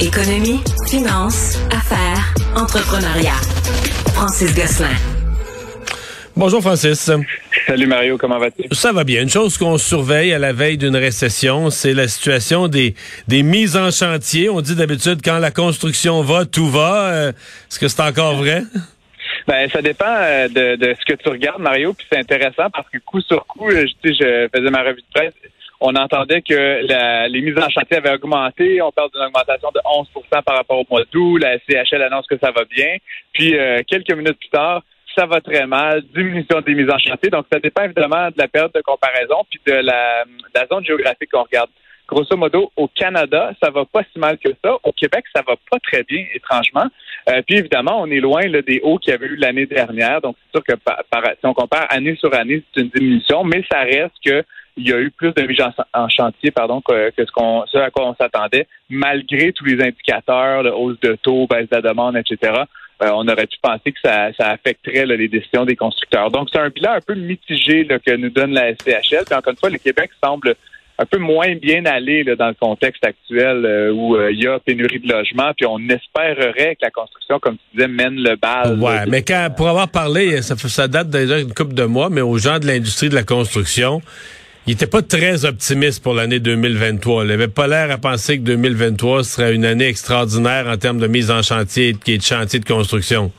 [0.00, 0.60] Économie,
[0.90, 3.38] finance, affaires, entrepreneuriat.
[4.12, 4.88] Francis Gosselin.
[6.36, 7.10] Bonjour Francis.
[7.68, 8.64] Salut Mario, comment vas-tu?
[8.72, 9.22] Ça va bien.
[9.22, 12.96] Une chose qu'on surveille à la veille d'une récession, c'est la situation des,
[13.28, 14.50] des mises en chantier.
[14.50, 17.12] On dit d'habitude quand la construction va, tout va.
[17.12, 18.62] Euh, est-ce que c'est encore vrai?
[19.46, 22.88] Ben, ça dépend euh, de, de, ce que tu regardes, Mario, puis c'est intéressant parce
[22.90, 25.34] que coup sur coup, euh, je, je faisais ma revue de presse,
[25.86, 28.80] on entendait que la, les mises en chantier avaient augmenté.
[28.80, 31.36] On parle d'une augmentation de 11% par rapport au mois d'août.
[31.36, 32.96] La CHL annonce que ça va bien.
[33.34, 34.82] Puis, euh, quelques minutes plus tard,
[35.14, 37.28] ça va très mal, diminution des mises en chantier.
[37.28, 40.86] Donc, ça dépend évidemment de la période de comparaison puis de la, de la zone
[40.86, 41.68] géographique qu'on regarde.
[42.08, 44.76] Grosso modo, au Canada, ça va pas si mal que ça.
[44.82, 46.86] Au Québec, ça va pas très bien, étrangement.
[47.28, 50.22] Euh, puis évidemment, on est loin là, des hauts qu'il y avait eu l'année dernière.
[50.22, 53.62] Donc, c'est sûr que par, si on compare année sur année, c'est une diminution, mais
[53.70, 54.44] ça reste que
[54.76, 55.60] il y a eu plus de mises
[55.92, 60.64] en, chantier pardon, que, ce, qu'on, ce à quoi on s'attendait, malgré tous les indicateurs,
[60.64, 62.52] de hausse de taux, baisse de la demande, etc.
[63.02, 66.30] Euh, on aurait pu penser que ça, ça affecterait les décisions des constructeurs.
[66.30, 69.24] Donc, c'est un bilan un peu mitigé que nous donne la SCHL.
[69.26, 70.54] Puis encore une fois, le Québec semble
[70.96, 74.60] un peu moins bien allé dans le contexte actuel euh, où euh, il y a
[74.60, 78.78] pénurie de logements, puis on espérerait que la construction, comme tu disais, mène le bal.
[78.78, 82.20] Ouais, mais quand, pour avoir parlé, ça, ça date déjà une couple de mois, mais
[82.20, 84.02] aux gens de l'industrie de la construction,
[84.66, 87.26] il était pas très optimiste pour l'année 2023.
[87.26, 91.06] Il avait pas l'air à penser que 2023 serait une année extraordinaire en termes de
[91.06, 93.30] mise en chantier et de chantier de construction.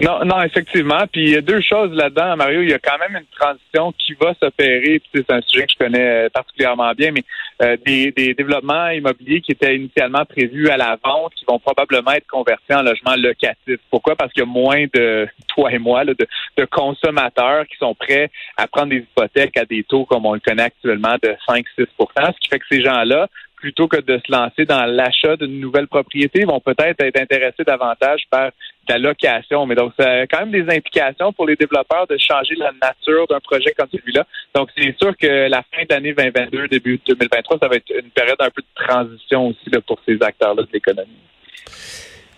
[0.00, 1.06] Non, non, effectivement.
[1.12, 2.62] Puis il y a deux choses là-dedans, Mario.
[2.62, 5.02] Il y a quand même une transition qui va s'opérer.
[5.14, 7.22] C'est un sujet que je connais euh, particulièrement bien, mais
[7.62, 12.12] euh, des, des, développements immobiliers qui étaient initialement prévus à la vente, qui vont probablement
[12.12, 13.80] être convertis en logements locatifs.
[13.90, 14.16] Pourquoi?
[14.16, 16.16] Parce qu'il y a moins de toi et moi de,
[16.56, 20.40] de, consommateurs qui sont prêts à prendre des hypothèques à des taux comme on le
[20.40, 23.28] connaît actuellement de 5-6% Ce qui fait que ces gens-là
[23.60, 28.22] plutôt que de se lancer dans l'achat d'une nouvelle propriété, vont peut-être être intéressés davantage
[28.30, 28.50] par
[28.88, 29.66] la location.
[29.66, 33.26] Mais donc, ça a quand même des implications pour les développeurs de changer la nature
[33.28, 34.26] d'un projet comme celui-là.
[34.54, 38.10] Donc, c'est sûr que la fin de l'année 2022, début 2023, ça va être une
[38.10, 41.10] période un peu de transition aussi pour ces acteurs-là de l'économie.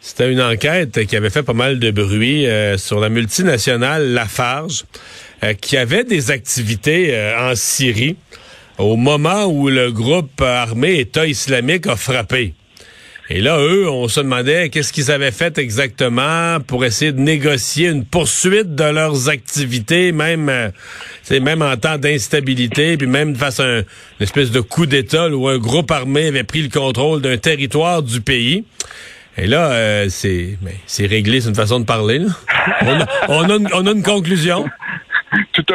[0.00, 4.84] C'était une enquête qui avait fait pas mal de bruit euh, sur la multinationale Lafarge,
[5.44, 8.16] euh, qui avait des activités euh, en Syrie
[8.78, 12.54] au moment où le groupe armé État islamique a frappé.
[13.30, 17.88] Et là, eux, on se demandait qu'est-ce qu'ils avaient fait exactement pour essayer de négocier
[17.88, 20.72] une poursuite de leurs activités, même,
[21.22, 23.84] c'est euh, même en temps d'instabilité, puis même face à un, une
[24.20, 28.20] espèce de coup d'État où un groupe armé avait pris le contrôle d'un territoire du
[28.20, 28.64] pays.
[29.38, 32.20] Et là, euh, c'est, c'est réglé, c'est une façon de parler.
[32.82, 34.91] On, a, on a une conclusion tout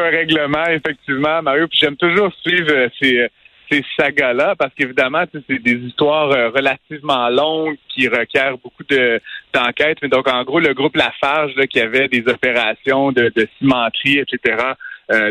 [0.10, 1.68] règlement, effectivement, Mario.
[1.68, 3.28] Puis j'aime toujours suivre euh, ces, euh,
[3.72, 9.20] ces sagas-là parce qu'évidemment, c'est des histoires euh, relativement longues qui requièrent beaucoup de
[9.54, 9.98] d'enquêtes.
[10.02, 14.74] Mais donc, en gros, le groupe Lafarge qui avait des opérations de, cimenterie, etc.,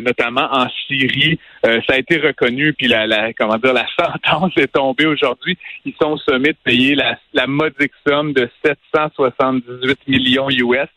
[0.01, 2.73] notamment en Syrie, ça a été reconnu.
[2.73, 5.59] Puis la, la, comment dire, la sentence est tombée aujourd'hui.
[5.85, 10.89] Ils sont sommés de payer la, la modique somme de 778 millions US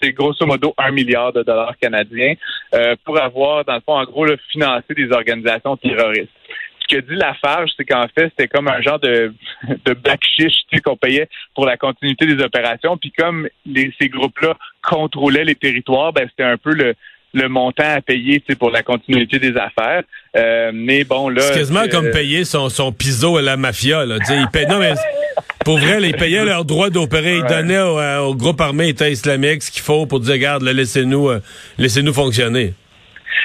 [0.00, 2.34] c'est grosso modo un milliard de dollars canadiens
[2.74, 6.30] euh, pour avoir, dans le fond, en gros, le financé des organisations terroristes.
[6.88, 9.34] Ce que dit Lafarge, c'est qu'en fait, c'était comme un genre de,
[9.84, 12.96] de back tu sais, qu'on payait pour la continuité des opérations.
[12.96, 16.94] Puis comme les, ces groupes-là contrôlaient les territoires, ben c'était un peu le,
[17.34, 20.02] le montant à payer pour la continuité des affaires.
[20.36, 21.42] Euh, mais bon, là.
[21.42, 24.04] C'est quasiment comme payer son, son piso à la mafia.
[24.04, 24.18] Là.
[24.30, 24.94] Il paye, non, mais
[25.66, 27.38] pour vrai, ils payaient leur droit d'opérer.
[27.38, 31.28] Ils donnaient euh, au, groupe armé État islamique ce qu'il faut pour dire, regarde, laissez-nous
[31.28, 31.42] euh,
[31.76, 32.74] laissez-nous fonctionner.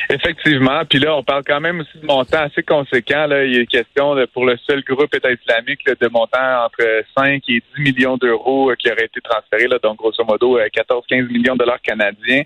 [0.09, 0.83] Effectivement.
[0.89, 3.27] Puis là, on parle quand même aussi de montants assez conséquents.
[3.27, 3.45] Là.
[3.45, 7.81] Il a question pour le seul groupe État islamique de montants entre 5 et 10
[7.81, 9.67] millions d'euros euh, qui auraient été transférés.
[9.67, 12.43] Là, donc, grosso modo, 14-15 millions de dollars canadiens.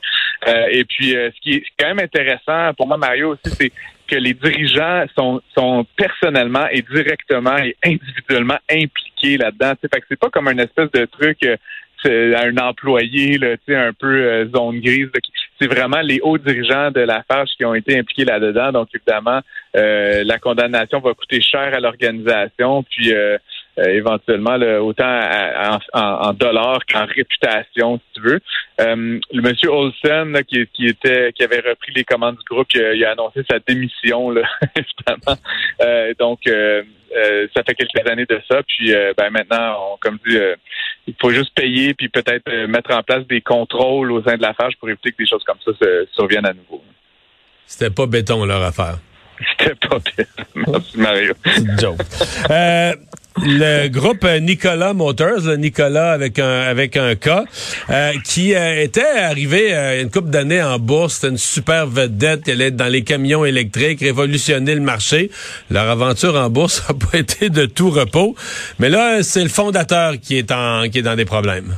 [0.70, 3.72] et puis, ce qui est quand même intéressant pour moi, Mario, aussi, c'est
[4.08, 9.74] que les dirigeants sont, sont personnellement et directement et individuellement impliqués là-dedans.
[9.82, 11.58] Fait que c'est pas comme un espèce de truc euh,
[12.06, 15.10] à un employé un peu euh, zone grise.
[15.60, 18.72] C'est vraiment les hauts dirigeants de la fâche qui ont été impliqués là-dedans.
[18.72, 19.40] Donc évidemment,
[19.76, 22.84] euh, la condamnation va coûter cher à l'organisation.
[22.84, 23.14] Puis
[23.78, 28.40] euh, éventuellement, autant en, dollars qu'en réputation, si tu veux.
[28.80, 33.04] Euh, le monsieur Olsen, qui, qui, était, qui avait repris les commandes du groupe, il
[33.04, 34.44] a, annoncé sa démission, là,
[34.76, 35.40] évidemment.
[35.82, 38.62] Euh, donc, ça fait quelques années de ça.
[38.64, 40.38] Puis, ben maintenant, comme dit,
[41.08, 44.50] il faut juste payer puis peut-être mettre en place des contrôles au sein de la
[44.50, 46.82] l'affaire pour éviter que des choses comme ça se surviennent à nouveau.
[47.66, 48.98] C'était pas béton leur affaire.
[49.58, 50.26] C'était pas bien.
[50.68, 51.34] Merci Mario.
[51.80, 52.00] joke.
[52.50, 52.94] Euh,
[53.44, 57.30] le groupe Nicolas Motors, Nicolas avec un avec un K,
[57.90, 62.48] euh, qui euh, était arrivé euh, une couple d'années en bourse, c'était une super vedette,
[62.48, 65.32] elle est dans les camions électriques, révolutionner le marché.
[65.70, 68.36] Leur aventure en bourse n'a pas été de tout repos,
[68.80, 71.76] mais là c'est le fondateur qui est en qui est dans des problèmes.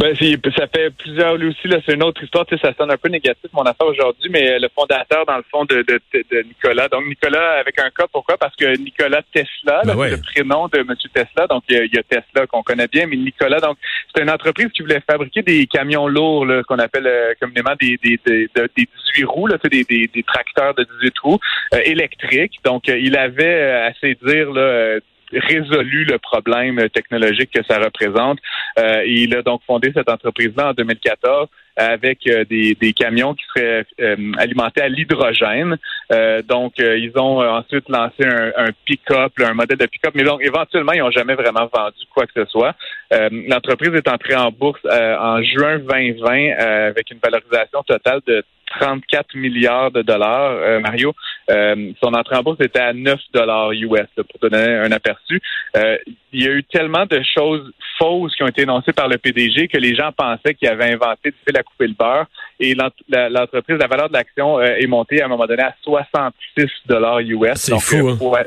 [0.00, 0.16] Ben,
[0.56, 2.96] ça fait plusieurs, lui aussi, là, c'est une autre histoire, tu sais, ça sonne un
[2.96, 6.88] peu négatif, mon affaire aujourd'hui, mais le fondateur, dans le fond, de, de, de, Nicolas.
[6.88, 8.38] Donc, Nicolas avec un cas, pourquoi?
[8.38, 10.94] Parce que Nicolas Tesla, ben c'est le prénom de M.
[11.12, 13.76] Tesla, donc il y, a, Tesla qu'on connaît bien, mais Nicolas, donc,
[14.14, 17.98] c'est une entreprise qui voulait fabriquer des camions lourds, là, qu'on appelle euh, communément des,
[18.02, 21.38] des, des, des 18 roues, là, des, des, des tracteurs de 18 roues
[21.74, 22.58] euh, électriques.
[22.64, 24.98] Donc, euh, il avait, à ses dires, là,
[25.32, 28.38] résolu le problème technologique que ça représente.
[28.78, 33.44] Euh, il a donc fondé cette entreprise-là en 2014 avec euh, des, des, camions qui
[33.54, 35.76] seraient euh, alimentés à l'hydrogène.
[36.12, 40.42] Euh, donc, ils ont ensuite lancé un, un pick-up, un modèle de pick-up, mais donc
[40.42, 42.74] éventuellement, ils n'ont jamais vraiment vendu quoi que ce soit.
[43.10, 48.44] L'entreprise est entrée en bourse en juin 2020 avec une valorisation totale de
[48.78, 51.12] 34 milliards de dollars, euh, Mario.
[51.50, 55.40] Euh, son entrée en bourse était à 9 dollars US, pour te donner un aperçu.
[55.76, 55.96] Euh,
[56.32, 59.68] il y a eu tellement de choses fausses qui ont été énoncées par le PDG
[59.68, 62.26] que les gens pensaient qu'il avait inventé faire la couper le beurre.
[62.58, 67.20] Et l'entreprise, la, valeur de l'action est montée à un moment donné à 66 dollars
[67.20, 67.54] US.
[67.54, 68.08] C'est fou.
[68.08, 68.44] Hein?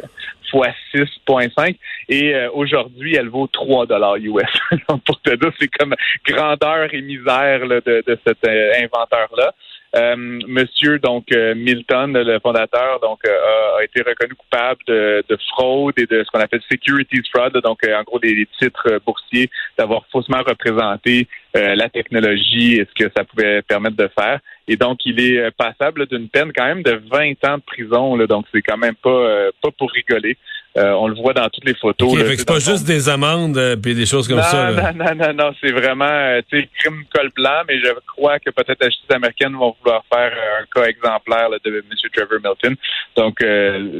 [0.52, 1.76] fois 6,5
[2.10, 4.44] et aujourd'hui elle vaut 3 dollars US.
[4.88, 5.96] Donc pour te dire, c'est comme
[6.28, 9.52] grandeur et misère de, de cet inventeur là.
[9.96, 10.16] Euh,
[10.48, 16.08] monsieur donc euh, Milton, le fondateur, donc euh, a été reconnu coupable de, fraude et
[16.08, 21.28] de ce qu'on appelle securities fraud, donc en gros des, titres boursiers, d'avoir faussement représenté
[21.54, 24.40] la technologie et ce que ça pouvait permettre de faire.
[24.68, 28.18] Et donc, il est passable d'une peine quand même de 20 ans de prison.
[28.26, 30.36] Donc, c'est quand même pas pas pour rigoler.
[30.76, 32.18] Euh, on le voit dans toutes les photos.
[32.18, 34.72] c'est pas juste des amendes euh, puis des choses comme ça.
[34.72, 38.50] Non, non, non, non, c'est vraiment euh, tu crime col blanc, mais je crois que
[38.50, 41.84] peut-être la justice américaine vont vouloir faire un cas exemplaire de M.
[42.12, 42.76] Trevor Milton.
[43.16, 43.44] Donc,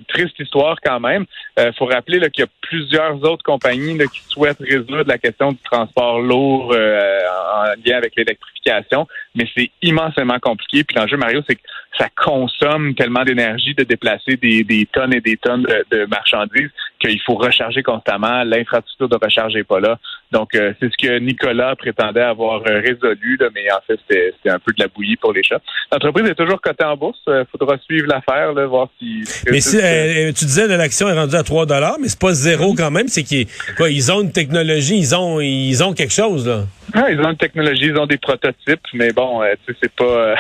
[0.08, 1.26] triste histoire quand même.
[1.58, 5.60] Il faut rappeler qu'il y a plusieurs autres compagnies qui souhaitent résoudre la question du
[5.64, 10.84] transport lourd en lien avec l'électrification, mais c'est immensément compliqué.
[10.84, 11.62] Puis l'enjeu, Mario, c'est que
[11.98, 16.63] ça consomme tellement d'énergie de déplacer des, tonnes et des tonnes de marchandises
[17.08, 18.44] qu'il faut recharger constamment.
[18.44, 20.00] L'infrastructure de recharge n'est pas là.
[20.32, 24.60] Donc, euh, c'est ce que Nicolas prétendait avoir euh, résolu, mais en fait, c'était un
[24.60, 25.62] peu de la bouillie pour les chats.
[25.92, 27.20] L'entreprise est toujours cotée en bourse.
[27.28, 29.24] Il faudra suivre l'affaire, voir si...
[29.52, 31.66] Mais si, euh, tu disais que l'action est rendue à 3
[32.00, 33.08] mais c'est pas zéro quand même.
[33.08, 36.64] C'est qu'ils ont une technologie, ils ont, ils ont quelque chose, là.
[36.94, 40.36] Ah, ils ont une technologie, ils ont des prototypes, mais bon, tu sais, c'est pas...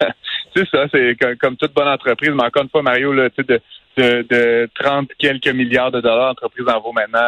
[0.56, 2.30] c'est ça, c'est comme, toute bonne entreprise.
[2.30, 3.60] Mais encore une fois, Mario, là, tu sais, de
[3.96, 7.18] de, de 30 quelques milliards de dollars, l'entreprise en vaut maintenant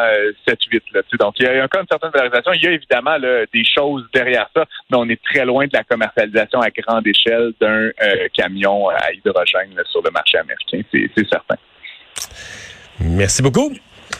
[0.47, 0.81] 7-8.
[0.95, 2.53] Euh, donc, il y a encore une certaine valorisation.
[2.53, 5.83] Il y a évidemment des choses derrière ça, mais on est très loin de la
[5.83, 11.55] commercialisation à grande échelle d'un euh, camion à hydrogène sur le marché américain, c'est certain.
[12.99, 13.71] Merci beaucoup.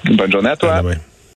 [0.06, 0.82] Bonne journée à toi.